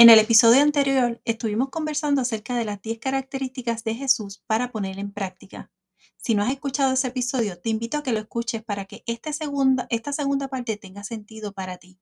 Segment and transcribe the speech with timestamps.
[0.00, 4.96] En el episodio anterior estuvimos conversando acerca de las 10 características de Jesús para poner
[5.00, 5.72] en práctica.
[6.16, 9.32] Si no has escuchado ese episodio, te invito a que lo escuches para que esta
[9.32, 11.98] segunda, esta segunda parte tenga sentido para ti.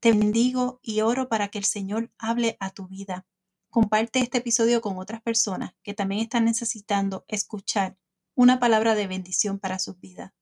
[0.00, 3.28] Te bendigo y oro para que el Señor hable a tu vida.
[3.70, 7.96] Comparte este episodio con otras personas que también están necesitando escuchar
[8.34, 10.32] una palabra de bendición para sus vidas.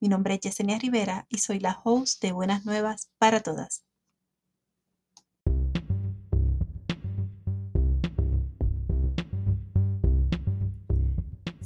[0.00, 3.84] Mi nombre es Yesenia Rivera y soy la host de Buenas Nuevas para Todas.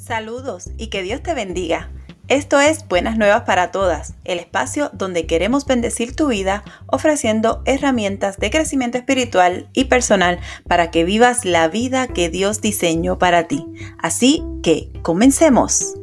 [0.02, 1.88] Saludos y que Dios te bendiga.
[2.26, 8.36] Esto es Buenas Nuevas para Todas, el espacio donde queremos bendecir tu vida ofreciendo herramientas
[8.38, 13.64] de crecimiento espiritual y personal para que vivas la vida que Dios diseñó para ti.
[13.96, 15.94] Así que, comencemos.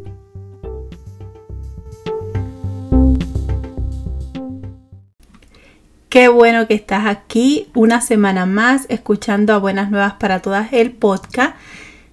[6.07, 10.93] Qué bueno que estás aquí una semana más escuchando a Buenas Nuevas para Todas el
[10.93, 11.57] podcast.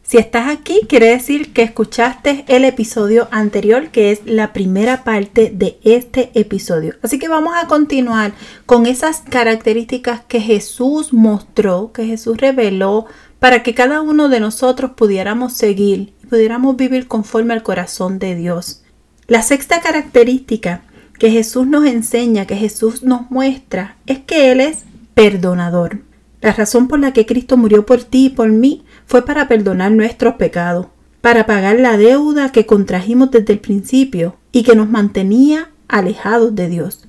[0.06, 5.50] Si estás aquí, quiere decir que escuchaste el episodio anterior, que es la primera parte
[5.52, 6.94] de este episodio.
[7.02, 8.32] Así que vamos a continuar
[8.66, 13.06] con esas características que Jesús mostró, que Jesús reveló,
[13.40, 18.36] para que cada uno de nosotros pudiéramos seguir y pudiéramos vivir conforme al corazón de
[18.36, 18.84] Dios.
[19.26, 20.82] La sexta característica
[21.18, 26.02] que Jesús nos enseña, que Jesús nos muestra, es que Él es perdonador.
[26.42, 29.92] La razón por la que Cristo murió por ti y por mí fue para perdonar
[29.92, 30.88] nuestros pecados,
[31.20, 36.68] para pagar la deuda que contrajimos desde el principio y que nos mantenía alejados de
[36.68, 37.06] Dios.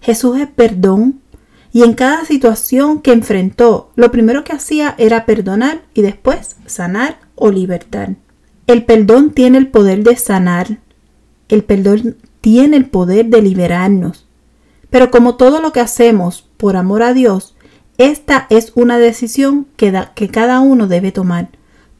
[0.00, 1.20] Jesús es perdón
[1.72, 7.18] y en cada situación que enfrentó, lo primero que hacía era perdonar y después sanar
[7.34, 8.16] o libertar.
[8.66, 10.78] El perdón tiene el poder de sanar,
[11.48, 14.26] el perdón tiene el poder de liberarnos.
[14.90, 17.56] Pero como todo lo que hacemos por amor a Dios,
[18.04, 19.92] esta es una decisión que,
[20.30, 21.50] cada uno debe tomar.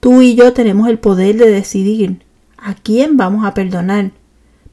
[0.00, 2.22] Tú y yo tenemos el poder de decidir
[2.56, 4.10] a quién vamos a perdonar.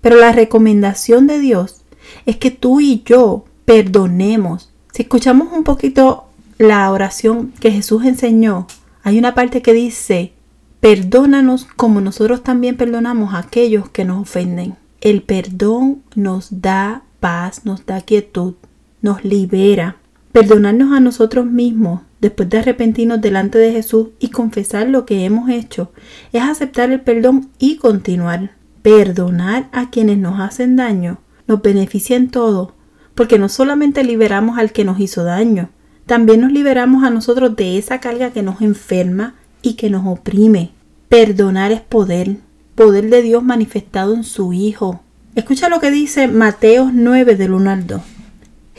[0.01, 1.81] Pero la recomendación de Dios
[2.25, 4.71] es que tú y yo perdonemos.
[4.91, 6.25] Si escuchamos un poquito
[6.57, 8.65] la oración que Jesús enseñó,
[9.03, 10.33] hay una parte que dice,
[10.79, 14.77] perdónanos como nosotros también perdonamos a aquellos que nos ofenden.
[14.99, 18.55] El perdón nos da paz, nos da quietud,
[19.01, 19.98] nos libera.
[20.31, 25.49] Perdonarnos a nosotros mismos después de arrepentirnos delante de Jesús y confesar lo que hemos
[25.49, 25.91] hecho
[26.33, 28.51] es aceptar el perdón y continuar.
[28.83, 31.17] Perdonar a quienes nos hacen daño
[31.47, 32.75] nos beneficia en todo,
[33.15, 35.69] porque no solamente liberamos al que nos hizo daño,
[36.05, 40.71] también nos liberamos a nosotros de esa carga que nos enferma y que nos oprime.
[41.09, 42.37] Perdonar es poder,
[42.75, 45.01] poder de Dios manifestado en su Hijo.
[45.33, 48.01] Escucha lo que dice Mateo 9 del 1 al 2.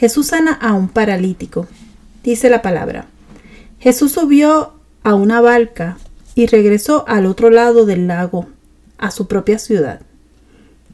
[0.00, 1.66] Jesús sana a un paralítico.
[2.24, 3.04] Dice la palabra.
[3.78, 4.72] Jesús subió
[5.02, 5.98] a una barca
[6.34, 8.46] y regresó al otro lado del lago,
[8.96, 10.00] a su propia ciudad.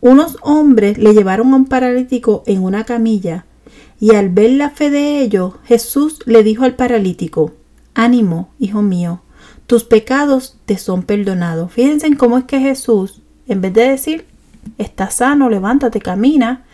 [0.00, 3.44] Unos hombres le llevaron a un paralítico en una camilla,
[4.00, 7.52] y al ver la fe de ellos, Jesús le dijo al paralítico,
[7.94, 9.20] Ánimo, hijo mío,
[9.68, 11.70] tus pecados te son perdonados.
[11.70, 14.26] Fíjense en cómo es que Jesús, en vez de decir,
[14.78, 16.64] estás sano, levántate, camina,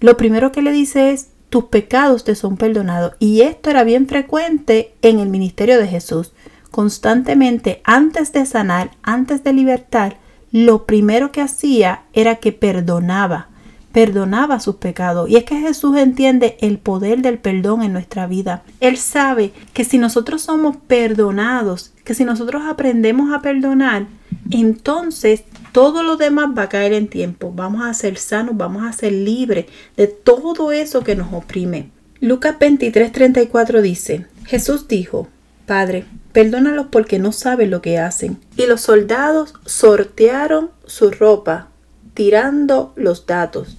[0.00, 3.12] lo primero que le dice es, tus pecados te son perdonados.
[3.18, 6.32] Y esto era bien frecuente en el ministerio de Jesús.
[6.70, 10.16] Constantemente, antes de sanar, antes de libertar,
[10.50, 13.50] lo primero que hacía era que perdonaba,
[13.92, 15.28] perdonaba sus pecados.
[15.28, 18.62] Y es que Jesús entiende el poder del perdón en nuestra vida.
[18.80, 24.06] Él sabe que si nosotros somos perdonados, que si nosotros aprendemos a perdonar,
[24.50, 27.52] entonces todo lo demás va a caer en tiempo.
[27.54, 29.66] Vamos a ser sanos, vamos a ser libres
[29.96, 31.90] de todo eso que nos oprime.
[32.20, 35.28] Lucas 23:34 dice, Jesús dijo,
[35.66, 38.38] Padre, perdónalos porque no saben lo que hacen.
[38.56, 41.68] Y los soldados sortearon su ropa,
[42.14, 43.76] tirando los datos.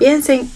[0.00, 0.50] Piensen,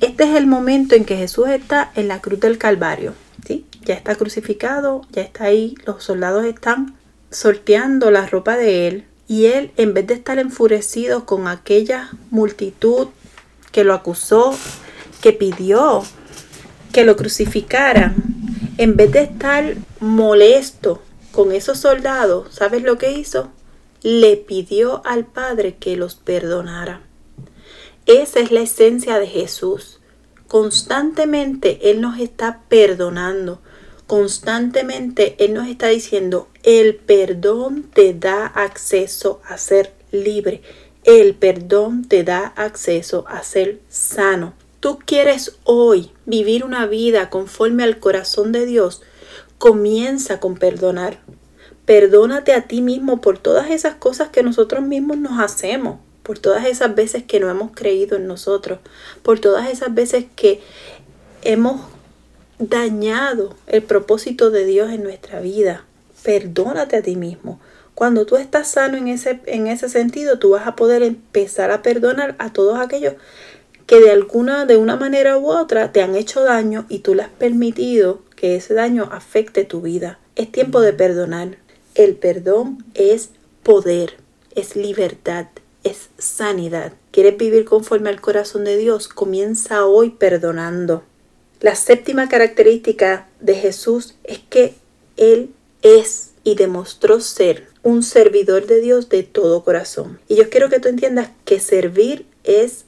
[0.00, 3.12] este es el momento en que Jesús está en la cruz del Calvario.
[3.46, 3.66] ¿sí?
[3.82, 6.96] Ya está crucificado, ya está ahí, los soldados están
[7.30, 13.08] sorteando la ropa de él, y él, en vez de estar enfurecido con aquella multitud
[13.70, 14.56] que lo acusó,
[15.20, 16.02] que pidió
[16.90, 18.14] que lo crucificaran,
[18.78, 21.02] en vez de estar molesto
[21.32, 23.52] con esos soldados, ¿sabes lo que hizo?
[24.00, 27.02] Le pidió al Padre que los perdonara.
[28.06, 30.00] Esa es la esencia de Jesús.
[30.48, 33.60] Constantemente Él nos está perdonando
[34.06, 40.62] constantemente Él nos está diciendo, el perdón te da acceso a ser libre,
[41.04, 44.54] el perdón te da acceso a ser sano.
[44.80, 49.02] Tú quieres hoy vivir una vida conforme al corazón de Dios,
[49.58, 51.20] comienza con perdonar.
[51.84, 56.66] Perdónate a ti mismo por todas esas cosas que nosotros mismos nos hacemos, por todas
[56.66, 58.80] esas veces que no hemos creído en nosotros,
[59.22, 60.60] por todas esas veces que
[61.42, 61.82] hemos
[62.58, 65.84] dañado el propósito de Dios en nuestra vida.
[66.24, 67.60] Perdónate a ti mismo.
[67.94, 71.82] Cuando tú estás sano en ese, en ese sentido, tú vas a poder empezar a
[71.82, 73.14] perdonar a todos aquellos
[73.86, 77.22] que de alguna, de una manera u otra, te han hecho daño y tú le
[77.22, 80.18] has permitido que ese daño afecte tu vida.
[80.34, 81.58] Es tiempo de perdonar.
[81.94, 83.30] El perdón es
[83.62, 84.16] poder,
[84.56, 85.46] es libertad,
[85.86, 86.94] es sanidad.
[87.12, 89.06] ¿Quieres vivir conforme al corazón de Dios?
[89.08, 91.04] Comienza hoy perdonando.
[91.60, 94.74] La séptima característica de Jesús es que
[95.16, 100.18] Él es y demostró ser un servidor de Dios de todo corazón.
[100.28, 102.84] Y yo quiero que tú entiendas que servir es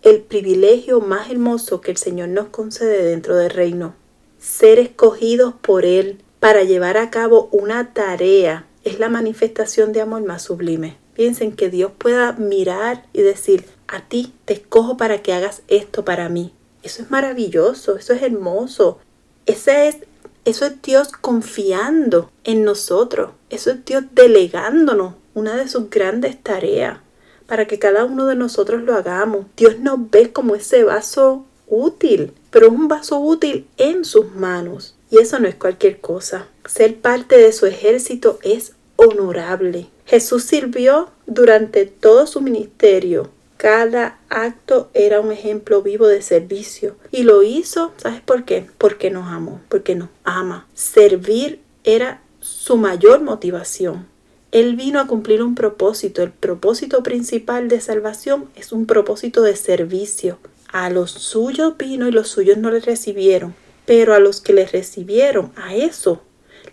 [0.00, 3.94] el privilegio más hermoso que el Señor nos concede dentro del reino.
[4.40, 10.24] Ser escogidos por Él para llevar a cabo una tarea es la manifestación de amor
[10.24, 11.01] más sublime.
[11.14, 16.04] Piensen que Dios pueda mirar y decir, a ti te escojo para que hagas esto
[16.04, 16.52] para mí.
[16.82, 18.98] Eso es maravilloso, eso es hermoso.
[19.46, 19.96] Ese es,
[20.44, 23.32] eso es Dios confiando en nosotros.
[23.50, 26.98] Eso es Dios delegándonos una de sus grandes tareas
[27.46, 29.46] para que cada uno de nosotros lo hagamos.
[29.56, 34.96] Dios nos ve como ese vaso útil, pero es un vaso útil en sus manos.
[35.10, 36.48] Y eso no es cualquier cosa.
[36.64, 38.72] Ser parte de su ejército es
[39.08, 39.88] honorable.
[40.06, 43.30] Jesús sirvió durante todo su ministerio.
[43.56, 46.96] Cada acto era un ejemplo vivo de servicio.
[47.10, 48.66] Y lo hizo, ¿sabes por qué?
[48.78, 50.66] Porque nos amó, porque nos ama.
[50.74, 54.06] Servir era su mayor motivación.
[54.50, 56.22] Él vino a cumplir un propósito.
[56.22, 60.38] El propósito principal de salvación es un propósito de servicio.
[60.72, 63.54] A los suyos vino y los suyos no le recibieron.
[63.86, 66.22] Pero a los que le recibieron, a eso,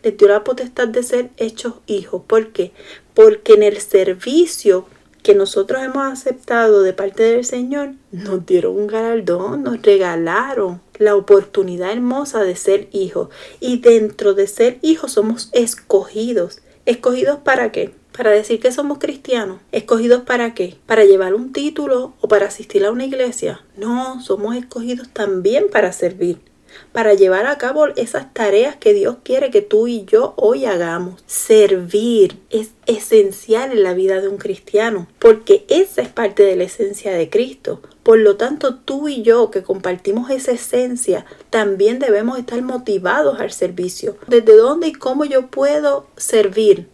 [0.03, 2.21] les dio la potestad de ser hechos hijos.
[2.27, 2.71] ¿Por qué?
[3.13, 4.85] Porque en el servicio
[5.23, 11.15] que nosotros hemos aceptado de parte del Señor, nos dieron un galardón, nos regalaron la
[11.15, 13.29] oportunidad hermosa de ser hijos.
[13.59, 16.61] Y dentro de ser hijos somos escogidos.
[16.85, 17.93] ¿Escogidos para qué?
[18.17, 19.59] Para decir que somos cristianos.
[19.71, 20.77] ¿Escogidos para qué?
[20.85, 23.61] ¿Para llevar un título o para asistir a una iglesia?
[23.77, 26.48] No, somos escogidos también para servir
[26.91, 31.23] para llevar a cabo esas tareas que Dios quiere que tú y yo hoy hagamos.
[31.27, 36.63] Servir es esencial en la vida de un cristiano, porque esa es parte de la
[36.63, 37.81] esencia de Cristo.
[38.03, 43.51] Por lo tanto, tú y yo que compartimos esa esencia, también debemos estar motivados al
[43.51, 44.17] servicio.
[44.27, 46.87] ¿Desde dónde y cómo yo puedo servir?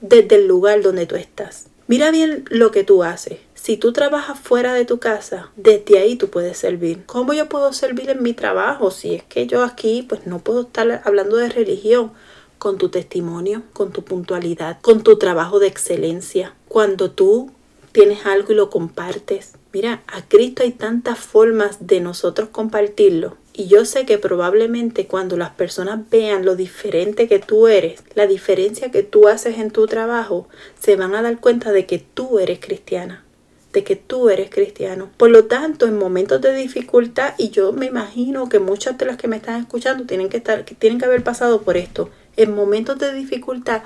[0.00, 1.66] Desde el lugar donde tú estás.
[1.86, 3.38] Mira bien lo que tú haces.
[3.64, 7.04] Si tú trabajas fuera de tu casa, desde ahí tú puedes servir.
[7.06, 8.90] ¿Cómo yo puedo servir en mi trabajo?
[8.90, 12.12] Si es que yo aquí pues no puedo estar hablando de religión
[12.58, 16.54] con tu testimonio, con tu puntualidad, con tu trabajo de excelencia.
[16.68, 17.52] Cuando tú
[17.92, 19.54] tienes algo y lo compartes.
[19.72, 23.38] Mira, a Cristo hay tantas formas de nosotros compartirlo.
[23.54, 28.26] Y yo sé que probablemente cuando las personas vean lo diferente que tú eres, la
[28.26, 32.38] diferencia que tú haces en tu trabajo, se van a dar cuenta de que tú
[32.38, 33.24] eres cristiana
[33.74, 35.10] de que tú eres cristiano.
[35.18, 39.16] Por lo tanto, en momentos de dificultad, y yo me imagino que muchas de las
[39.18, 42.08] que me están escuchando tienen que estar, tienen que haber pasado por esto.
[42.36, 43.82] En momentos de dificultad,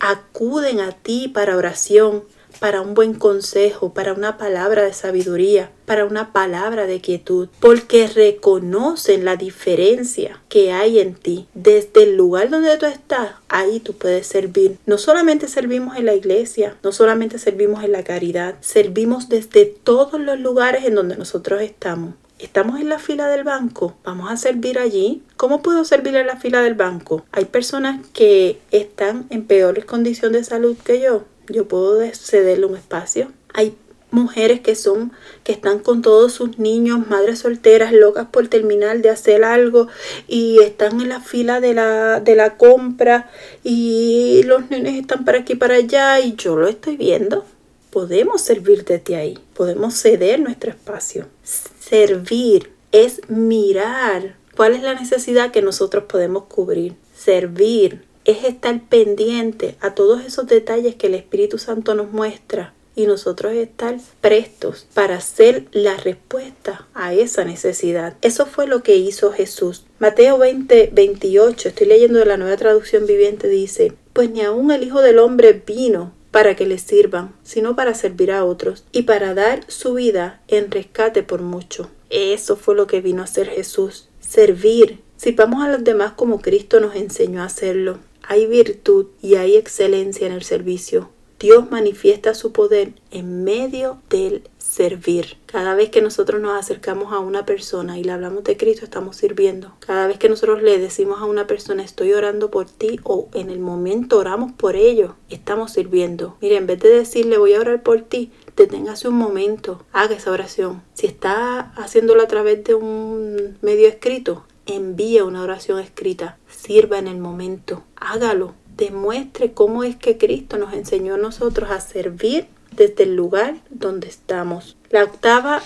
[0.00, 2.24] acuden a ti para oración,
[2.58, 8.06] para un buen consejo, para una palabra de sabiduría, para una palabra de quietud, porque
[8.06, 11.46] reconocen la diferencia que hay en ti.
[11.54, 14.78] Desde el lugar donde tú estás, ahí tú puedes servir.
[14.86, 20.20] No solamente servimos en la iglesia, no solamente servimos en la caridad, servimos desde todos
[20.20, 22.14] los lugares en donde nosotros estamos.
[22.38, 25.22] Estamos en la fila del banco, vamos a servir allí.
[25.36, 27.24] ¿Cómo puedo servir en la fila del banco?
[27.32, 32.76] Hay personas que están en peores condiciones de salud que yo yo puedo cederle un
[32.76, 33.32] espacio.
[33.54, 33.74] Hay
[34.10, 35.12] mujeres que son
[35.44, 39.88] que están con todos sus niños, madres solteras, locas por terminar de hacer algo
[40.26, 43.30] y están en la fila de la, de la compra
[43.62, 47.44] y los nenes están para aquí para allá y yo lo estoy viendo.
[47.90, 51.26] Podemos servir desde ahí, podemos ceder nuestro espacio.
[51.42, 56.94] Servir es mirar cuál es la necesidad que nosotros podemos cubrir.
[57.16, 63.06] Servir es estar pendiente a todos esos detalles que el Espíritu Santo nos muestra y
[63.06, 68.18] nosotros estar prestos para hacer la respuesta a esa necesidad.
[68.20, 69.86] Eso fue lo que hizo Jesús.
[69.98, 74.84] Mateo 20, 28, estoy leyendo de la nueva traducción viviente, dice, pues ni aun el
[74.84, 79.32] Hijo del Hombre vino para que le sirvan, sino para servir a otros y para
[79.32, 81.90] dar su vida en rescate por mucho.
[82.10, 86.78] Eso fue lo que vino a hacer Jesús, servir Sirvamos a los demás como Cristo
[86.78, 87.98] nos enseñó a hacerlo.
[88.30, 91.08] Hay virtud y hay excelencia en el servicio.
[91.40, 95.38] Dios manifiesta su poder en medio del servir.
[95.46, 99.16] Cada vez que nosotros nos acercamos a una persona y le hablamos de Cristo, estamos
[99.16, 99.72] sirviendo.
[99.80, 103.48] Cada vez que nosotros le decimos a una persona, estoy orando por ti o en
[103.48, 106.36] el momento oramos por ellos, estamos sirviendo.
[106.42, 110.32] Mire, en vez de decirle voy a orar por ti, deténgase un momento, haga esa
[110.32, 110.82] oración.
[110.92, 116.38] Si está haciéndolo a través de un medio escrito, envíe una oración escrita.
[116.48, 121.80] Sirva en el momento, hágalo demuestre cómo es que Cristo nos enseñó a nosotros a
[121.80, 124.76] servir desde el lugar donde estamos.
[124.90, 125.60] La octava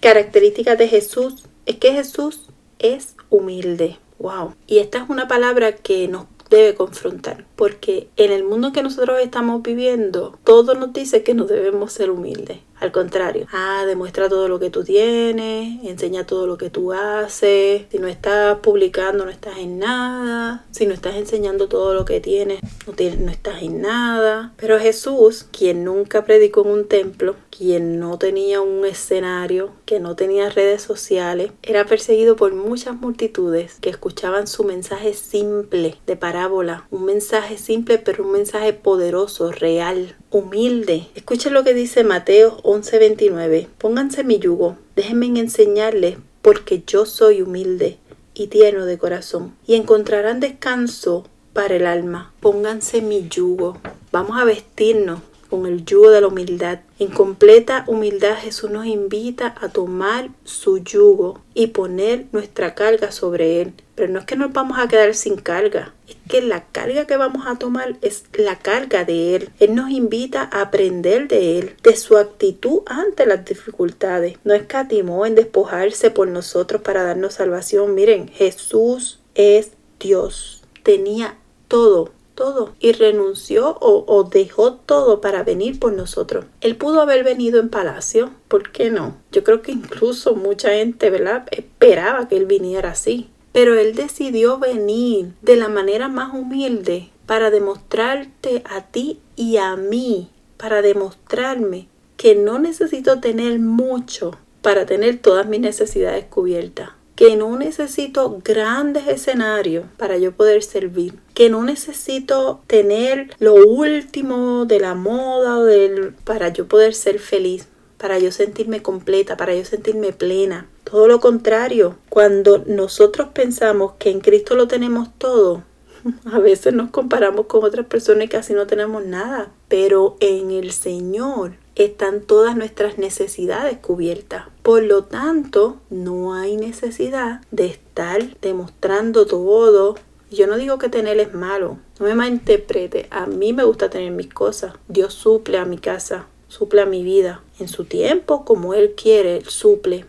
[0.00, 3.98] característica de Jesús es que Jesús es humilde.
[4.18, 4.54] Wow.
[4.66, 9.18] Y esta es una palabra que nos debe confrontar, porque en el mundo que nosotros
[9.20, 12.58] estamos viviendo, todo nos dice que no debemos ser humildes.
[12.80, 17.82] Al contrario, ah, demuestra todo lo que tú tienes, enseña todo lo que tú haces.
[17.90, 20.64] Si no estás publicando, no estás en nada.
[20.70, 24.52] Si no estás enseñando todo lo que tienes, no, no estás en nada.
[24.56, 30.14] Pero Jesús, quien nunca predicó en un templo, quien no tenía un escenario, que no
[30.14, 36.86] tenía redes sociales, era perseguido por muchas multitudes que escuchaban su mensaje simple de parábola.
[36.90, 41.06] Un mensaje simple, pero un mensaje poderoso, real, humilde.
[41.14, 43.66] Escuchen lo que dice Mateo 11:29.
[43.78, 47.96] Pónganse mi yugo, déjenme enseñarles, porque yo soy humilde
[48.34, 52.34] y tierno de corazón, y encontrarán descanso para el alma.
[52.40, 53.78] Pónganse mi yugo.
[54.12, 56.80] Vamos a vestirnos con el yugo de la humildad.
[56.98, 63.62] En completa humildad Jesús nos invita a tomar su yugo y poner nuestra carga sobre
[63.62, 63.72] él.
[63.98, 67.16] Pero no es que nos vamos a quedar sin carga, es que la carga que
[67.16, 69.50] vamos a tomar es la carga de Él.
[69.58, 74.38] Él nos invita a aprender de Él, de su actitud ante las dificultades.
[74.44, 77.96] No escatimó en despojarse por nosotros para darnos salvación.
[77.96, 80.62] Miren, Jesús es Dios.
[80.84, 81.36] Tenía
[81.66, 86.44] todo todo y renunció o, dejó todo para venir por nosotros.
[86.60, 89.16] Él pudo haber venido en palacio, ¿por qué no?
[89.32, 91.48] Yo creo que incluso mucha gente, ¿verdad?
[91.50, 93.28] Esperaba que él viniera así.
[93.58, 99.74] Pero él decidió venir de la manera más humilde para demostrarte a ti y a
[99.74, 107.34] mí, para demostrarme que no necesito tener mucho para tener todas mis necesidades cubiertas que
[107.34, 114.78] no necesito grandes escenarios para yo poder servir, que no necesito tener lo último de
[114.78, 120.12] la moda del, para yo poder ser feliz, para yo sentirme completa, para yo sentirme
[120.12, 120.68] plena.
[120.90, 125.62] Todo lo contrario, cuando nosotros pensamos que en Cristo lo tenemos todo,
[126.32, 130.72] a veces nos comparamos con otras personas y casi no tenemos nada, pero en el
[130.72, 134.46] Señor están todas nuestras necesidades cubiertas.
[134.62, 139.96] Por lo tanto, no hay necesidad de estar demostrando todo.
[140.30, 144.12] Yo no digo que tener es malo, no me malinterprete, a mí me gusta tener
[144.12, 144.72] mis cosas.
[144.88, 147.42] Dios suple a mi casa, suple a mi vida.
[147.58, 150.06] En su tiempo, como Él quiere, Él suple.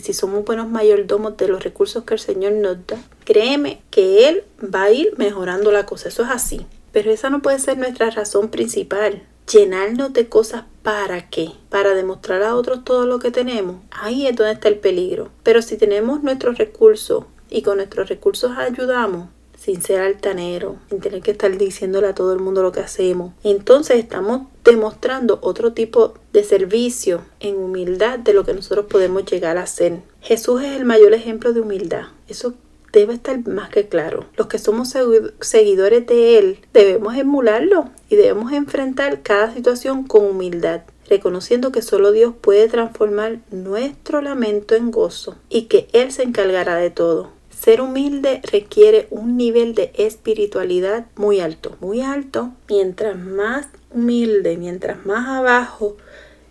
[0.00, 4.44] Si somos buenos mayordomos de los recursos que el Señor nos da, créeme que Él
[4.62, 6.08] va a ir mejorando la cosa.
[6.08, 6.66] Eso es así.
[6.92, 11.52] Pero esa no puede ser nuestra razón principal llenarnos de cosas para qué?
[11.70, 13.76] Para demostrar a otros todo lo que tenemos.
[13.90, 15.30] Ahí es donde está el peligro.
[15.42, 19.28] Pero si tenemos nuestros recursos y con nuestros recursos ayudamos,
[19.68, 23.34] sin ser altanero, sin tener que estar diciéndole a todo el mundo lo que hacemos,
[23.44, 29.58] entonces estamos demostrando otro tipo de servicio en humildad de lo que nosotros podemos llegar
[29.58, 29.98] a ser.
[30.22, 32.04] Jesús es el mayor ejemplo de humildad.
[32.28, 32.54] Eso
[32.94, 34.24] debe estar más que claro.
[34.38, 34.94] Los que somos
[35.40, 42.12] seguidores de Él debemos emularlo y debemos enfrentar cada situación con humildad, reconociendo que solo
[42.12, 47.36] Dios puede transformar nuestro lamento en gozo y que Él se encargará de todo.
[47.60, 52.52] Ser humilde requiere un nivel de espiritualidad muy alto, muy alto.
[52.68, 55.96] Mientras más humilde, mientras más abajo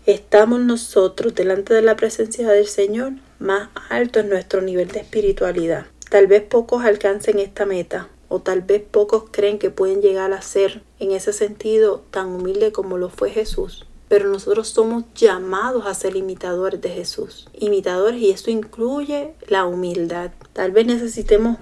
[0.06, 5.86] estamos nosotros delante de la presencia del Señor, más alto es nuestro nivel de espiritualidad.
[6.10, 10.42] Tal vez pocos alcancen esta meta o tal vez pocos creen que pueden llegar a
[10.42, 13.87] ser en ese sentido tan humilde como lo fue Jesús.
[14.08, 17.48] Pero nosotros somos llamados a ser imitadores de Jesús.
[17.54, 20.32] Imitadores y eso incluye la humildad.
[20.54, 21.58] Tal vez necesitemos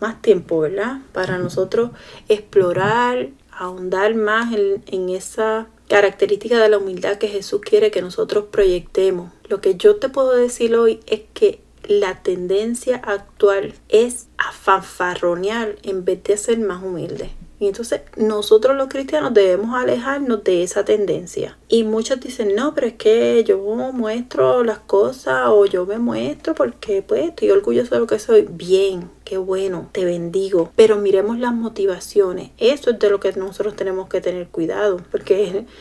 [0.00, 1.00] más tiempo, ¿verdad?
[1.12, 1.90] Para nosotros
[2.28, 8.46] explorar, ahondar más en, en esa característica de la humildad que Jesús quiere que nosotros
[8.50, 9.32] proyectemos.
[9.48, 15.76] Lo que yo te puedo decir hoy es que la tendencia actual es a fanfarronear
[15.82, 17.30] en vez de ser más humilde.
[17.58, 21.56] Y entonces nosotros los cristianos debemos alejarnos de esa tendencia.
[21.68, 23.58] Y muchos dicen, no, pero es que yo
[23.92, 28.46] muestro las cosas o yo me muestro porque pues estoy orgulloso de lo que soy.
[28.50, 30.70] Bien, qué bueno, te bendigo.
[30.76, 32.50] Pero miremos las motivaciones.
[32.58, 35.00] Eso es de lo que nosotros tenemos que tener cuidado.
[35.10, 35.64] Porque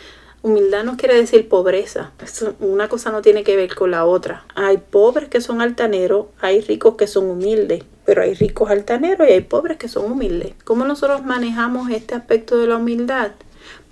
[0.45, 2.11] Humildad no quiere decir pobreza.
[2.59, 4.45] una cosa no tiene que ver con la otra.
[4.53, 9.33] Hay pobres que son altaneros, hay ricos que son humildes, pero hay ricos altaneros y
[9.33, 10.53] hay pobres que son humildes.
[10.63, 13.31] ¿Cómo nosotros manejamos este aspecto de la humildad?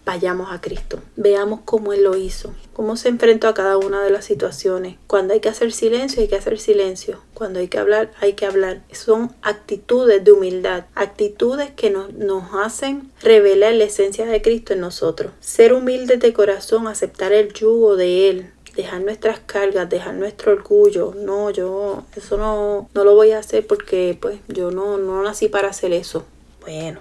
[0.06, 1.00] vayamos a Cristo.
[1.16, 4.98] Veamos cómo Él lo hizo, cómo se enfrentó a cada una de las situaciones.
[5.08, 7.20] Cuando hay que hacer silencio, hay que hacer silencio.
[7.34, 8.82] Cuando hay que hablar, hay que hablar.
[8.92, 14.82] Son actitudes de humildad, actitudes que nos, nos hacen revelar la esencia de Cristo en
[14.82, 15.32] nosotros.
[15.40, 21.14] Ser humildes de corazón, aceptar el yugo de Él, dejar nuestras cargas, dejar nuestro orgullo.
[21.16, 25.48] No, yo eso no, no lo voy a hacer porque pues yo no, no nací
[25.48, 26.26] para hacer eso.
[26.62, 27.00] Bueno,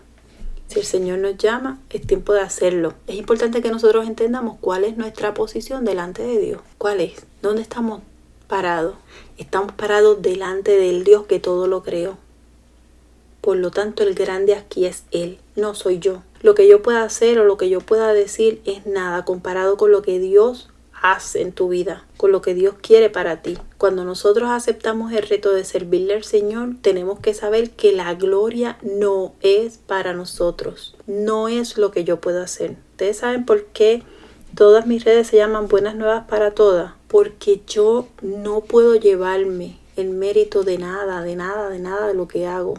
[0.69, 2.95] si el Señor nos llama, es tiempo de hacerlo.
[3.07, 6.61] Es importante que nosotros entendamos cuál es nuestra posición delante de Dios.
[6.79, 7.27] ¿Cuál es?
[7.43, 8.03] ¿Dónde estamos
[8.49, 8.95] parados?
[9.39, 12.19] Estamos parados delante del Dios que todo lo creó.
[13.41, 16.23] Por lo tanto, el grande aquí es Él, no soy yo.
[16.43, 19.91] Lo que yo pueda hacer o lo que yo pueda decir es nada comparado con
[19.91, 20.69] lo que Dios
[21.03, 23.59] haz en tu vida, con lo que Dios quiere para ti.
[23.77, 28.79] Cuando nosotros aceptamos el reto de servirle al Señor, tenemos que saber que la gloria
[28.83, 32.77] no es para nosotros, no es lo que yo puedo hacer.
[32.93, 34.03] Ustedes saben por qué
[34.55, 40.11] todas mis redes se llaman Buenas Nuevas para Todas, porque yo no puedo llevarme el
[40.11, 42.75] mérito de nada, de nada, de nada de lo que hago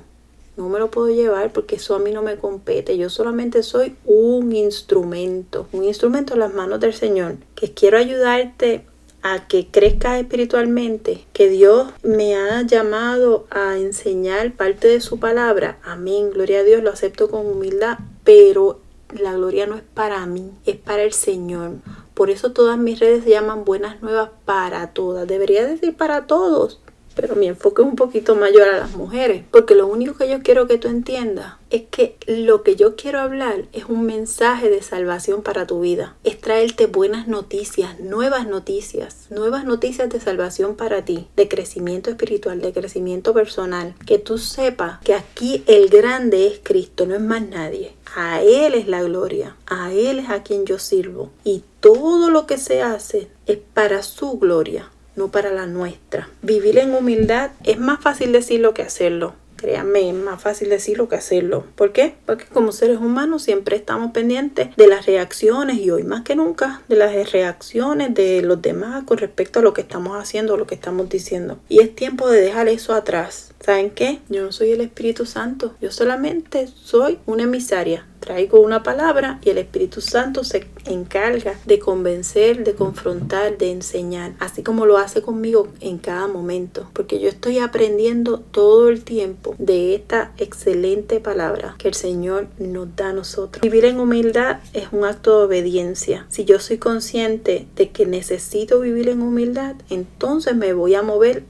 [0.56, 2.98] no me lo puedo llevar porque eso a mí no me compete.
[2.98, 8.86] Yo solamente soy un instrumento, un instrumento en las manos del Señor, que quiero ayudarte
[9.24, 15.80] a que crezcas espiritualmente, que Dios me ha llamado a enseñar parte de su palabra.
[15.84, 18.82] Amén, gloria a Dios, lo acepto con humildad, pero
[19.18, 21.72] la gloria no es para mí, es para el Señor.
[22.14, 25.28] Por eso todas mis redes se llaman buenas nuevas para todas.
[25.28, 26.82] Debería decir para todos,
[27.16, 30.42] pero mi enfoque es un poquito mayor a las mujeres, porque lo único que yo
[30.42, 34.82] quiero que tú entiendas es que lo que yo quiero hablar es un mensaje de
[34.82, 41.04] salvación para tu vida, es traerte buenas noticias, nuevas noticias, nuevas noticias de salvación para
[41.04, 46.60] ti, de crecimiento espiritual, de crecimiento personal, que tú sepas que aquí el grande es
[46.62, 47.94] Cristo, no es más nadie.
[48.16, 51.32] A Él es la gloria, a Él es a quien yo sirvo.
[51.44, 56.30] Y todo lo que se hace es para su gloria no para la nuestra.
[56.42, 59.36] Vivir en humildad es más fácil decirlo que hacerlo.
[59.64, 61.64] Créanme, es más fácil decirlo que hacerlo.
[61.76, 62.16] ¿Por qué?
[62.26, 66.82] Porque como seres humanos siempre estamos pendientes de las reacciones y hoy más que nunca
[66.90, 70.76] de las reacciones de los demás con respecto a lo que estamos haciendo lo que
[70.76, 71.60] estamos diciendo.
[71.70, 73.54] Y es tiempo de dejar eso atrás.
[73.62, 74.20] ¿Saben qué?
[74.28, 75.76] Yo no soy el Espíritu Santo.
[75.80, 81.78] Yo solamente soy una emisaria traigo una palabra y el Espíritu Santo se encarga de
[81.78, 87.28] convencer, de confrontar, de enseñar, así como lo hace conmigo en cada momento, porque yo
[87.28, 93.14] estoy aprendiendo todo el tiempo de esta excelente palabra que el Señor nos da a
[93.14, 93.62] nosotros.
[93.62, 96.26] Vivir en humildad es un acto de obediencia.
[96.30, 101.44] Si yo soy consciente de que necesito vivir en humildad, entonces me voy a mover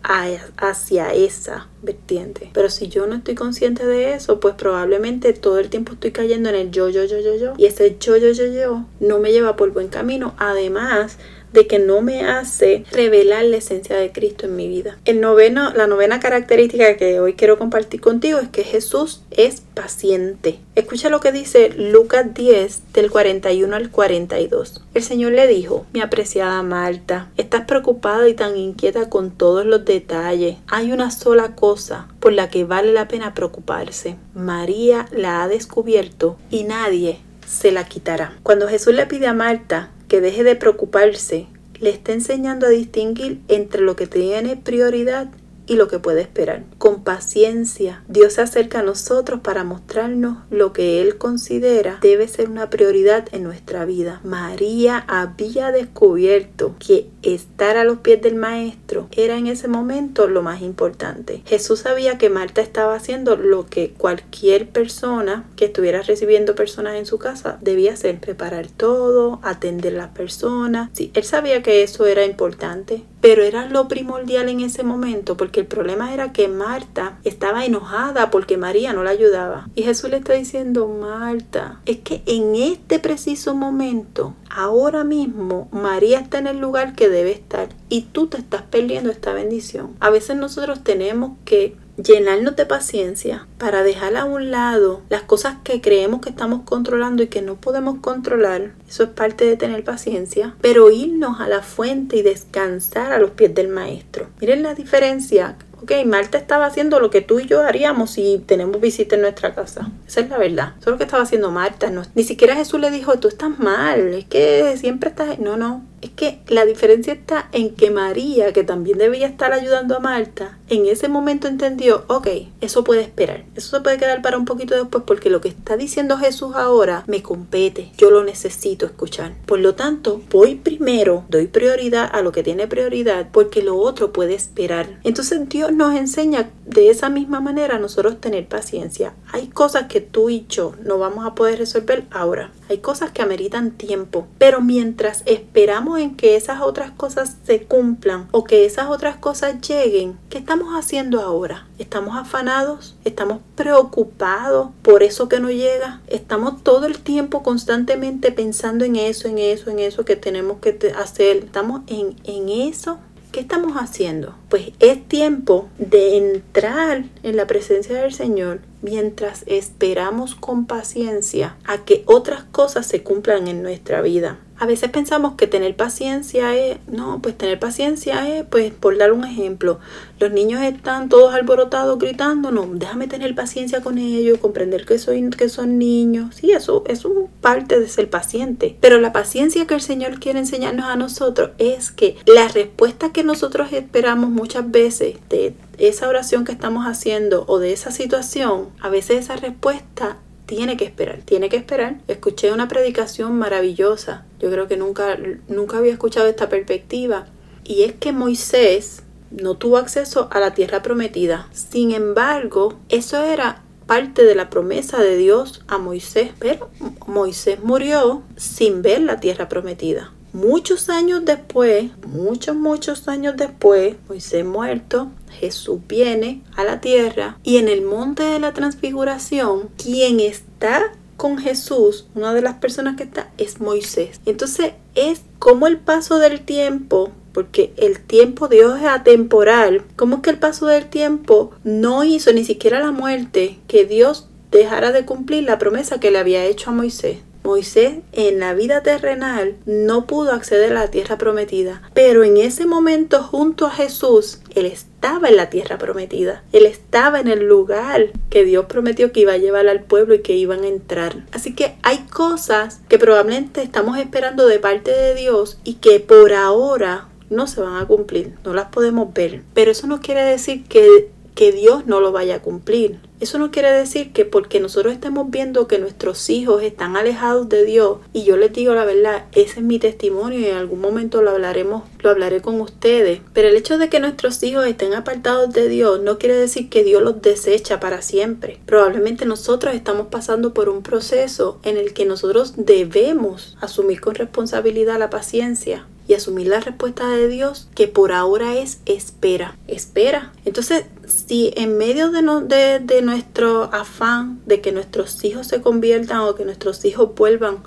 [0.57, 2.49] hacia esa vertiente.
[2.53, 6.49] Pero si yo no estoy consciente de eso, pues probablemente todo el tiempo estoy cayendo
[6.49, 7.53] en el yo, yo, yo, yo, yo.
[7.57, 10.33] Y ese yo, yo, yo, yo no me lleva por buen camino.
[10.37, 11.17] Además
[11.53, 14.97] de que no me hace revelar la esencia de Cristo en mi vida.
[15.05, 20.59] El noveno, la novena característica que hoy quiero compartir contigo es que Jesús es paciente.
[20.75, 24.83] Escucha lo que dice Lucas 10 del 41 al 42.
[24.93, 29.85] El Señor le dijo, mi apreciada Marta, estás preocupada y tan inquieta con todos los
[29.85, 30.57] detalles.
[30.67, 34.15] Hay una sola cosa por la que vale la pena preocuparse.
[34.33, 38.37] María la ha descubierto y nadie se la quitará.
[38.43, 41.47] Cuando Jesús le pide a Marta que deje de preocuparse,
[41.79, 45.31] le está enseñando a distinguir entre lo que tiene prioridad
[45.67, 46.63] y lo que puede esperar.
[46.77, 52.49] Con paciencia, Dios se acerca a nosotros para mostrarnos lo que Él considera debe ser
[52.49, 54.21] una prioridad en nuestra vida.
[54.23, 60.41] María había descubierto que estar a los pies del Maestro era en ese momento lo
[60.41, 61.41] más importante.
[61.45, 67.05] Jesús sabía que Marta estaba haciendo lo que cualquier persona que estuviera recibiendo personas en
[67.05, 70.89] su casa debía hacer, preparar todo, atender a las personas.
[70.93, 75.61] Sí, él sabía que eso era importante, pero era lo primordial en ese momento porque
[75.61, 79.69] el problema era que Marta estaba enojada porque María no la ayudaba.
[79.75, 86.19] Y Jesús le está diciendo, Marta, es que en este preciso momento, ahora mismo, María
[86.19, 89.95] está en el lugar que debe estar y tú te estás perdiendo esta bendición.
[90.01, 95.57] A veces nosotros tenemos que llenarnos de paciencia para dejar a un lado las cosas
[95.63, 98.73] que creemos que estamos controlando y que no podemos controlar.
[98.87, 100.55] Eso es parte de tener paciencia.
[100.61, 104.27] Pero irnos a la fuente y descansar a los pies del maestro.
[104.39, 108.79] Miren la diferencia Ok, Marta estaba haciendo lo que tú y yo haríamos si tenemos
[108.79, 109.91] visita en nuestra casa.
[110.07, 110.75] Esa es la verdad.
[110.79, 111.89] Eso es lo que estaba haciendo Marta.
[111.89, 115.39] No, ni siquiera Jesús le dijo, tú estás mal, es que siempre estás...
[115.39, 119.95] No, no, es que la diferencia está en que María, que también debía estar ayudando
[119.95, 122.27] a Marta, en ese momento entendió, ok,
[122.59, 125.77] eso puede esperar, eso se puede quedar para un poquito después porque lo que está
[125.77, 129.33] diciendo Jesús ahora me compete, yo lo necesito escuchar.
[129.45, 134.11] Por lo tanto, voy primero, doy prioridad a lo que tiene prioridad porque lo otro
[134.11, 134.99] puede esperar.
[135.03, 139.13] Entonces Dios nos enseña de esa misma manera a nosotros tener paciencia.
[139.31, 142.51] Hay cosas que tú y yo no vamos a poder resolver ahora.
[142.69, 148.27] Hay cosas que ameritan tiempo, pero mientras esperamos en que esas otras cosas se cumplan
[148.31, 151.67] o que esas otras cosas lleguen, ¿qué estamos haciendo ahora?
[151.77, 152.95] ¿Estamos afanados?
[153.03, 156.01] ¿Estamos preocupados por eso que no llega?
[156.07, 160.93] ¿Estamos todo el tiempo constantemente pensando en eso, en eso, en eso que tenemos que
[160.97, 161.37] hacer?
[161.37, 162.97] ¿Estamos en, en eso?
[163.31, 164.35] ¿Qué estamos haciendo?
[164.49, 171.83] Pues es tiempo de entrar en la presencia del Señor mientras esperamos con paciencia a
[171.85, 174.37] que otras cosas se cumplan en nuestra vida.
[174.63, 179.11] A veces pensamos que tener paciencia es, no, pues tener paciencia es, pues por dar
[179.11, 179.81] un ejemplo,
[180.19, 185.29] los niños están todos alborotados gritando, no, déjame tener paciencia con ellos, comprender que, soy,
[185.31, 186.35] que son niños.
[186.35, 187.05] Sí, eso, es
[187.41, 188.77] parte de ser paciente.
[188.79, 193.25] Pero la paciencia que el Señor quiere enseñarnos a nosotros es que la respuesta que
[193.25, 198.87] nosotros esperamos muchas veces de esa oración que estamos haciendo o de esa situación, a
[198.87, 201.99] veces esa respuesta tiene que esperar, tiene que esperar.
[202.07, 204.25] Escuché una predicación maravillosa.
[204.39, 207.27] Yo creo que nunca, nunca había escuchado esta perspectiva.
[207.63, 211.47] Y es que Moisés no tuvo acceso a la tierra prometida.
[211.53, 216.31] Sin embargo, eso era parte de la promesa de Dios a Moisés.
[216.39, 216.69] Pero
[217.07, 220.11] Moisés murió sin ver la tierra prometida.
[220.33, 227.57] Muchos años después, muchos, muchos años después, Moisés muerto, Jesús viene a la tierra y
[227.57, 233.03] en el monte de la transfiguración, quien está con Jesús, una de las personas que
[233.03, 234.21] está es Moisés.
[234.25, 240.21] Entonces es como el paso del tiempo, porque el tiempo Dios es atemporal, como es
[240.23, 245.05] que el paso del tiempo no hizo ni siquiera la muerte que Dios dejara de
[245.05, 247.19] cumplir la promesa que le había hecho a Moisés.
[247.43, 252.65] Moisés en la vida terrenal no pudo acceder a la tierra prometida, pero en ese
[252.65, 258.11] momento junto a Jesús, él estaba en la tierra prometida, él estaba en el lugar
[258.29, 261.25] que Dios prometió que iba a llevar al pueblo y que iban a entrar.
[261.31, 266.33] Así que hay cosas que probablemente estamos esperando de parte de Dios y que por
[266.33, 269.41] ahora no se van a cumplir, no las podemos ver.
[269.53, 272.99] Pero eso no quiere decir que, que Dios no lo vaya a cumplir.
[273.19, 277.63] Eso no quiere decir que porque nosotros estemos viendo que nuestros hijos están alejados de
[277.63, 281.21] Dios, y yo les digo la verdad, ese es mi testimonio y en algún momento
[281.21, 283.21] lo hablaremos, lo hablaré con ustedes.
[283.33, 286.83] Pero el hecho de que nuestros hijos estén apartados de Dios no quiere decir que
[286.83, 288.59] Dios los desecha para siempre.
[288.65, 294.99] Probablemente nosotros estamos pasando por un proceso en el que nosotros debemos asumir con responsabilidad
[294.99, 300.33] la paciencia y asumir la respuesta de Dios que por ahora es espera, espera.
[300.45, 306.35] Entonces, si en medio de, de, nuestro afán de que nuestros hijos se conviertan o
[306.35, 307.59] que nuestros hijos vuelvan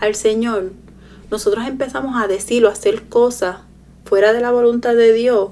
[0.00, 0.72] al Señor,
[1.30, 3.58] nosotros empezamos a decir o a hacer cosas
[4.04, 5.50] fuera de la voluntad de Dios,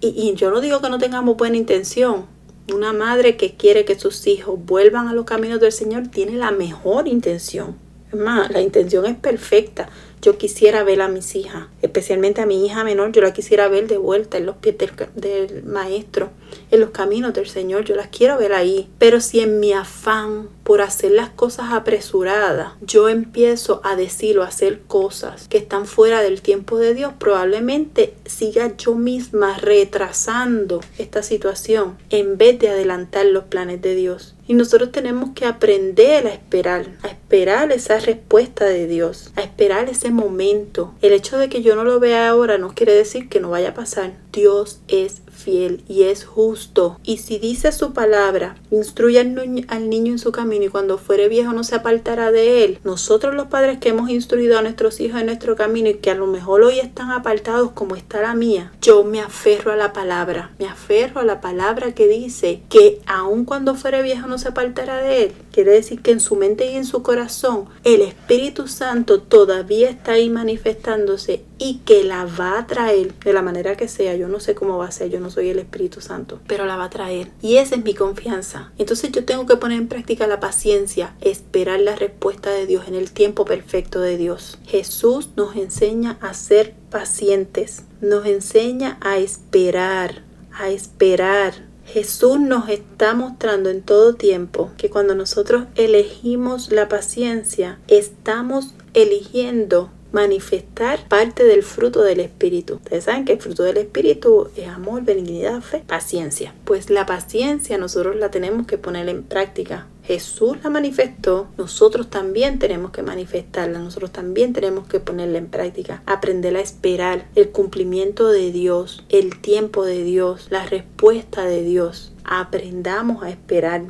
[0.00, 2.26] y, y yo no digo que no tengamos buena intención,
[2.72, 6.50] una madre que quiere que sus hijos vuelvan a los caminos del Señor tiene la
[6.50, 7.76] mejor intención.
[8.12, 9.88] Es más, la intención es perfecta
[10.22, 13.86] yo quisiera ver a mis hijas, especialmente a mi hija menor, yo la quisiera ver
[13.86, 14.76] de vuelta en los pies
[15.14, 16.30] del, maestro,
[16.70, 18.88] en los caminos del Señor, yo las quiero ver ahí.
[18.98, 24.42] Pero si en mi afán por hacer las cosas apresuradas, yo empiezo a decir o
[24.42, 31.22] hacer cosas que están fuera del tiempo de Dios, probablemente siga yo misma retrasando esta
[31.22, 34.34] situación en vez de adelantar los planes de Dios.
[34.46, 39.88] Y nosotros tenemos que aprender a esperar, a esperar esa respuesta de Dios, a esperar
[39.88, 40.94] ese momento.
[41.02, 43.70] El hecho de que yo no lo vea ahora no quiere decir que no vaya
[43.70, 44.12] a pasar.
[44.32, 46.98] Dios es fiel y es justo.
[47.04, 51.52] Y si dice su palabra, instruye al, niño en su camino y cuando fuere viejo
[51.52, 52.78] no se apartará de él.
[52.84, 56.14] Nosotros los padres que hemos instruido a nuestros hijos en nuestro camino y que a
[56.14, 60.50] lo mejor hoy están apartados como está la mía, yo me aferro a la palabra,
[60.58, 64.98] me aferro a la palabra que dice que aun cuando fuere viejo no se apartará
[64.98, 65.32] de él.
[65.52, 70.12] Quiere decir que en su mente y en su corazón el Espíritu Santo todavía está
[70.12, 74.14] ahí manifestándose y que la va a traer de la manera que sea.
[74.16, 76.76] Yo no sé cómo va a ser, yo no soy el Espíritu Santo, pero la
[76.76, 77.30] va a traer.
[77.42, 78.72] Y esa es mi confianza.
[78.78, 82.94] Entonces yo tengo que poner en práctica la paciencia, esperar la respuesta de Dios en
[82.94, 84.58] el tiempo perfecto de Dios.
[84.66, 91.68] Jesús nos enseña a ser pacientes, nos enseña a esperar, a esperar.
[91.84, 99.90] Jesús nos está mostrando en todo tiempo que cuando nosotros elegimos la paciencia, estamos eligiendo
[100.12, 102.74] manifestar parte del fruto del Espíritu.
[102.74, 106.54] Ustedes saben que el fruto del Espíritu es amor, benignidad, fe, paciencia.
[106.64, 109.86] Pues la paciencia nosotros la tenemos que poner en práctica.
[110.04, 116.02] Jesús la manifestó, nosotros también tenemos que manifestarla, nosotros también tenemos que ponerla en práctica,
[116.06, 122.12] aprender a esperar el cumplimiento de Dios, el tiempo de Dios, la respuesta de Dios.
[122.24, 123.82] Aprendamos a esperar.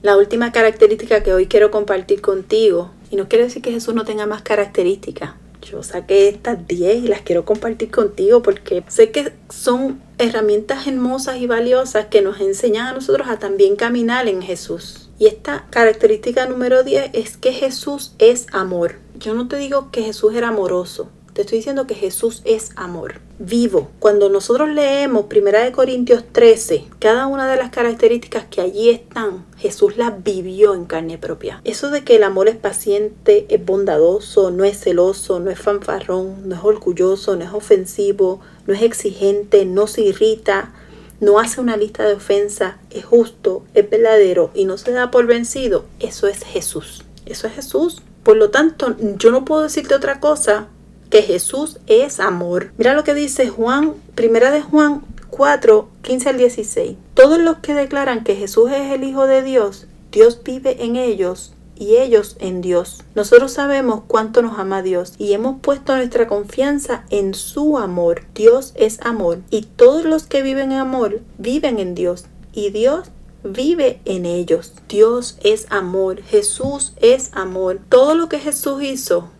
[0.00, 4.06] La última característica que hoy quiero compartir contigo, y no quiere decir que Jesús no
[4.06, 5.34] tenga más características,
[5.70, 11.38] yo saqué estas 10 y las quiero compartir contigo porque sé que son herramientas hermosas
[11.38, 15.10] y valiosas que nos enseñan a nosotros a también caminar en Jesús.
[15.18, 18.96] Y esta característica número 10 es que Jesús es amor.
[19.18, 23.20] Yo no te digo que Jesús era amoroso, te estoy diciendo que Jesús es amor
[23.38, 23.90] vivo.
[23.98, 29.98] Cuando nosotros leemos 1 Corintios 13, cada una de las características que allí están, Jesús
[29.98, 31.60] las vivió en carne propia.
[31.64, 36.48] Eso de que el amor es paciente, es bondadoso, no es celoso, no es fanfarrón,
[36.48, 40.72] no es orgulloso, no es ofensivo, no es exigente, no se irrita,
[41.20, 45.26] no hace una lista de ofensas, es justo, es verdadero y no se da por
[45.26, 47.04] vencido, eso es Jesús.
[47.26, 48.00] Eso es Jesús.
[48.22, 50.68] Por lo tanto, yo no puedo decirte otra cosa
[51.10, 52.72] que Jesús es amor.
[52.76, 56.96] Mira lo que dice Juan, primera de Juan 4, 15 al 16.
[57.14, 61.52] Todos los que declaran que Jesús es el Hijo de Dios, Dios vive en ellos
[61.76, 63.04] y ellos en Dios.
[63.14, 68.22] Nosotros sabemos cuánto nos ama Dios y hemos puesto nuestra confianza en su amor.
[68.34, 73.10] Dios es amor y todos los que viven en amor viven en Dios y Dios
[73.44, 74.72] vive en ellos.
[74.88, 77.80] Dios es amor, Jesús es amor.
[77.88, 79.30] Todo lo que Jesús hizo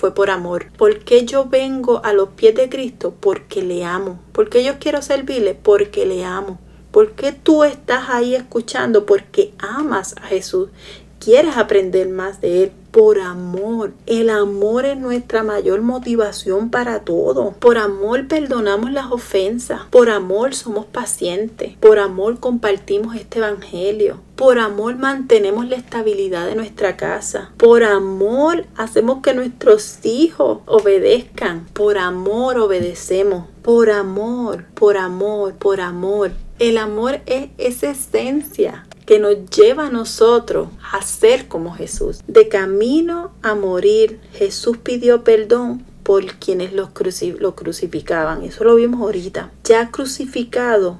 [0.00, 0.72] fue por amor.
[0.78, 3.12] ¿Por qué yo vengo a los pies de Cristo?
[3.20, 4.18] Porque le amo.
[4.32, 5.54] ¿Por qué yo quiero servirle?
[5.54, 6.58] Porque le amo.
[6.90, 9.04] ¿Por qué tú estás ahí escuchando?
[9.04, 10.70] Porque amas a Jesús.
[11.18, 13.92] Quieres aprender más de Él por amor.
[14.06, 17.52] El amor es nuestra mayor motivación para todo.
[17.60, 19.82] Por amor perdonamos las ofensas.
[19.90, 21.76] Por amor somos pacientes.
[21.78, 24.22] Por amor compartimos este evangelio.
[24.40, 27.52] Por amor mantenemos la estabilidad de nuestra casa.
[27.58, 31.66] Por amor hacemos que nuestros hijos obedezcan.
[31.74, 33.48] Por amor obedecemos.
[33.60, 36.32] Por amor, por amor, por amor.
[36.58, 42.22] El amor es esa esencia que nos lleva a nosotros a ser como Jesús.
[42.26, 48.42] De camino a morir, Jesús pidió perdón por quienes lo crucificaban.
[48.42, 49.50] Eso lo vimos ahorita.
[49.64, 50.96] Ya crucificado,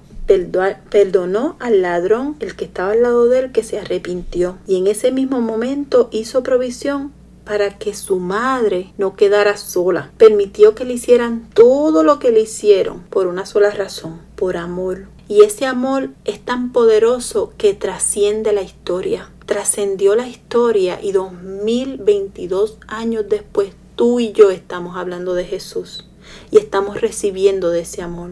[0.90, 4.59] perdonó al ladrón, el que estaba al lado de él, que se arrepintió.
[4.66, 7.12] Y en ese mismo momento hizo provisión
[7.45, 10.12] para que su madre no quedara sola.
[10.19, 15.07] Permitió que le hicieran todo lo que le hicieron por una sola razón, por amor.
[15.27, 19.31] Y ese amor es tan poderoso que trasciende la historia.
[19.47, 26.07] Trascendió la historia y 2022 años después tú y yo estamos hablando de Jesús
[26.51, 28.31] y estamos recibiendo de ese amor.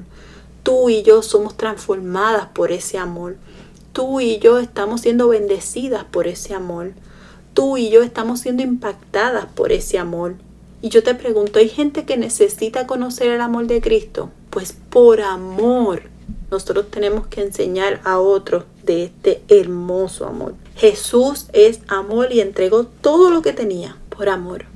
[0.69, 3.39] Tú y yo somos transformadas por ese amor.
[3.95, 6.93] Tú y yo estamos siendo bendecidas por ese amor.
[7.55, 10.35] Tú y yo estamos siendo impactadas por ese amor.
[10.83, 14.29] Y yo te pregunto, ¿hay gente que necesita conocer el amor de Cristo?
[14.51, 16.03] Pues por amor
[16.51, 20.55] nosotros tenemos que enseñar a otros de este hermoso amor.
[20.77, 24.67] Jesús es amor y entregó todo lo que tenía por amor.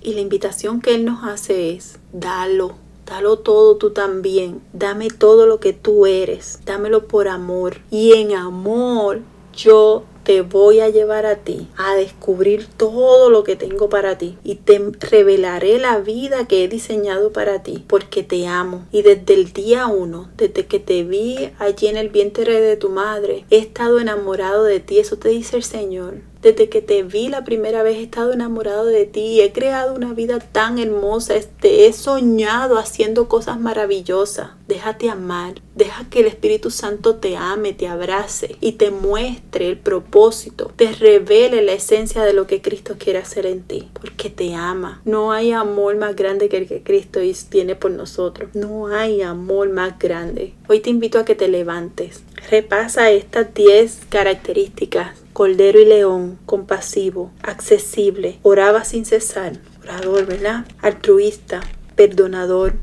[0.00, 2.76] Y la invitación que Él nos hace es, dalo,
[3.10, 4.62] dalo todo tú también.
[4.72, 7.78] Dame todo lo que tú eres, dámelo por amor.
[7.90, 9.20] Y en amor
[9.52, 14.38] yo te voy a llevar a ti a descubrir todo lo que tengo para ti
[14.44, 19.34] y te revelaré la vida que he diseñado para ti porque te amo y desde
[19.34, 23.58] el día uno, desde que te vi allí en el vientre de tu madre, he
[23.58, 26.29] estado enamorado de ti, eso te dice el Señor.
[26.42, 30.14] Desde que te vi la primera vez he estado enamorado de ti he creado una
[30.14, 31.34] vida tan hermosa.
[31.60, 34.50] Te he soñado haciendo cosas maravillosas.
[34.66, 35.60] Déjate amar.
[35.74, 40.72] Deja que el Espíritu Santo te ame, te abrace y te muestre el propósito.
[40.76, 43.90] Te revele la esencia de lo que Cristo quiere hacer en ti.
[43.92, 45.02] Porque te ama.
[45.04, 48.50] No hay amor más grande que el que Cristo tiene por nosotros.
[48.54, 50.54] No hay amor más grande.
[50.68, 52.22] Hoy te invito a que te levantes.
[52.48, 60.66] Repasa estas 10 características Cordero y león, compasivo, accesible, oraba sin cesar, orador, ¿verdad?
[60.82, 61.60] Altruista,
[61.94, 62.74] perdonador,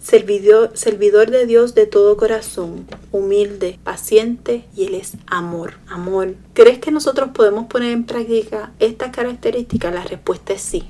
[0.00, 6.34] servidor, servidor de Dios de todo corazón, humilde, paciente y Él es amor, amor.
[6.54, 9.94] ¿Crees que nosotros podemos poner en práctica estas características?
[9.94, 10.88] La respuesta es sí.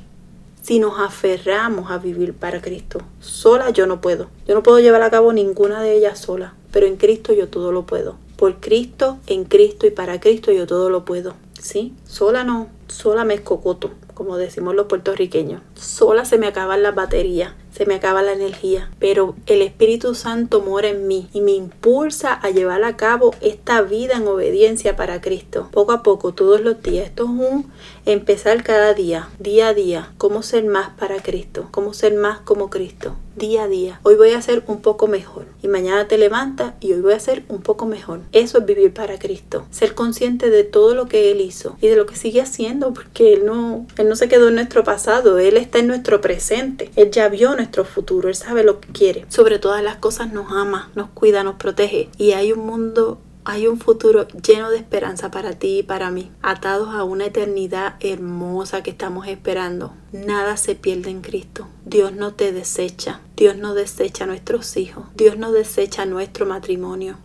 [0.64, 4.30] Si nos aferramos a vivir para Cristo, sola yo no puedo.
[4.48, 7.70] Yo no puedo llevar a cabo ninguna de ellas sola, pero en Cristo yo todo
[7.70, 8.16] lo puedo.
[8.36, 11.34] Por Cristo, en Cristo y para Cristo yo todo lo puedo.
[11.60, 11.92] ¿Sí?
[12.06, 15.60] Sola no, sola me escocoto, como decimos los puertorriqueños.
[15.74, 20.60] Sola se me acaban las baterías se me acaba la energía, pero el Espíritu Santo
[20.60, 25.20] mora en mí y me impulsa a llevar a cabo esta vida en obediencia para
[25.20, 25.68] Cristo.
[25.72, 27.06] Poco a poco, todos los días.
[27.06, 27.72] Esto es un
[28.06, 32.70] empezar cada día, día a día, cómo ser más para Cristo, cómo ser más como
[32.70, 34.00] Cristo, día a día.
[34.02, 37.20] Hoy voy a ser un poco mejor y mañana te levantas y hoy voy a
[37.20, 38.20] ser un poco mejor.
[38.32, 41.96] Eso es vivir para Cristo, ser consciente de todo lo que Él hizo y de
[41.96, 45.56] lo que sigue haciendo, porque Él no, él no se quedó en nuestro pasado, Él
[45.56, 46.90] está en nuestro presente.
[46.96, 49.24] Él ya vio nuestro futuro, Él sabe lo que quiere.
[49.28, 53.66] Sobre todas las cosas nos ama, nos cuida, nos protege y hay un mundo hay
[53.66, 58.82] un futuro lleno de esperanza para ti y para mí, atados a una eternidad hermosa
[58.82, 59.92] que estamos esperando.
[60.12, 61.68] Nada se pierde en Cristo.
[61.84, 63.20] Dios no te desecha.
[63.36, 65.04] Dios no desecha a nuestros hijos.
[65.14, 67.18] Dios no desecha nuestro matrimonio.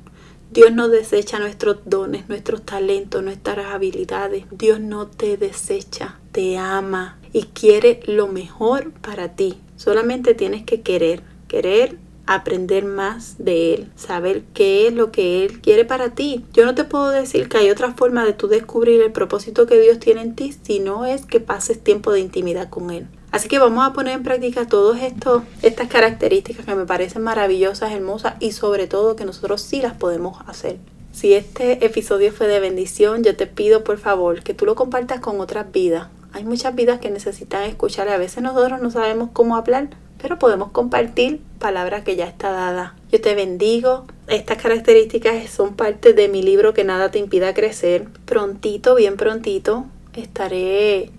[0.52, 4.46] Dios no desecha nuestros dones, nuestros talentos, nuestras habilidades.
[4.52, 9.60] Dios no te desecha, te ama y quiere lo mejor para ti.
[9.78, 11.98] Solamente tienes que querer, querer
[12.30, 16.46] aprender más de Él, saber qué es lo que Él quiere para ti.
[16.54, 19.80] Yo no te puedo decir que hay otra forma de tú descubrir el propósito que
[19.80, 23.08] Dios tiene en ti si no es que pases tiempo de intimidad con Él.
[23.32, 28.36] Así que vamos a poner en práctica todas estas características que me parecen maravillosas, hermosas
[28.40, 30.78] y sobre todo que nosotros sí las podemos hacer.
[31.12, 35.20] Si este episodio fue de bendición, yo te pido por favor que tú lo compartas
[35.20, 36.10] con otras vidas.
[36.32, 39.90] Hay muchas vidas que necesitan escuchar a veces nosotros no sabemos cómo hablar,
[40.22, 42.96] pero podemos compartir palabras que ya está dada.
[43.12, 44.06] Yo te bendigo.
[44.28, 48.08] Estas características son parte de mi libro Que nada te impida crecer.
[48.26, 51.12] Prontito, bien prontito, estaré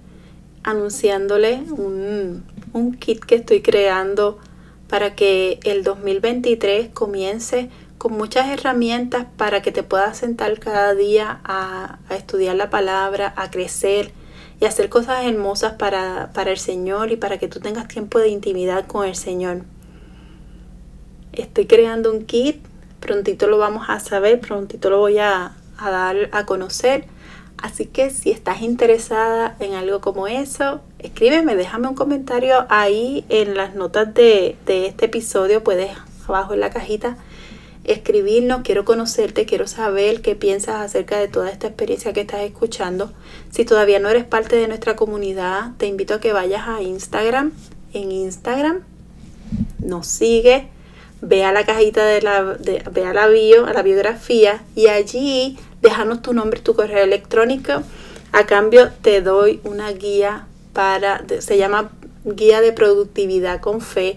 [0.63, 4.39] anunciándole un, un kit que estoy creando
[4.89, 11.41] para que el 2023 comience con muchas herramientas para que te puedas sentar cada día
[11.45, 14.13] a estudiar la palabra, a crecer
[14.61, 18.87] y hacer cosas hermosas para, el Señor y para que tú tengas tiempo de intimidad
[18.87, 19.62] con el Señor.
[21.33, 22.62] Estoy creando un kit,
[23.01, 27.07] prontito lo vamos a saber, prontito lo voy a, dar a conocer.
[27.57, 33.55] Así que si estás interesada en algo como eso, escríbeme, déjame un comentario ahí en
[33.55, 35.90] las notas de, de este episodio, puedes
[36.29, 37.16] abajo en la cajita
[37.85, 43.12] escribirnos, quiero conocerte, quiero saber qué piensas acerca de toda esta experiencia que estás escuchando.
[43.51, 47.53] Si todavía no eres parte de nuestra comunidad, te invito a que vayas a Instagram.
[47.93, 48.83] En Instagram
[49.79, 50.69] nos sigue,
[51.21, 52.57] ve a la cajita de la,
[52.95, 57.83] la bio, a la biografía y allí déjanos tu nombre, tu correo electrónico.
[58.33, 61.90] A cambio te doy una guía para, se llama
[62.25, 64.16] Guía de Productividad con Fe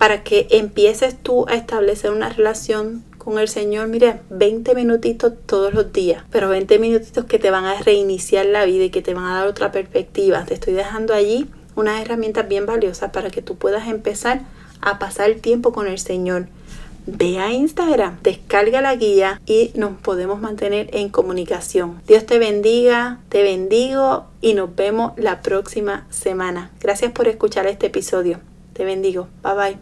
[0.00, 5.74] para que empieces tú a establecer una relación con el Señor, mire, 20 minutitos todos
[5.74, 9.12] los días, pero 20 minutitos que te van a reiniciar la vida y que te
[9.12, 10.46] van a dar otra perspectiva.
[10.46, 14.40] Te estoy dejando allí unas herramientas bien valiosas para que tú puedas empezar
[14.80, 16.46] a pasar tiempo con el Señor.
[17.04, 22.00] Ve a Instagram, descarga la guía y nos podemos mantener en comunicación.
[22.06, 26.70] Dios te bendiga, te bendigo y nos vemos la próxima semana.
[26.80, 28.40] Gracias por escuchar este episodio.
[28.72, 29.28] Te bendigo.
[29.42, 29.80] Bye bye.